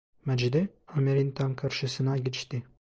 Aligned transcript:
Macide, 0.25 0.67
Ömer’in 0.97 1.31
tam 1.31 1.55
karşısına 1.55 2.17
geçti. 2.17 2.63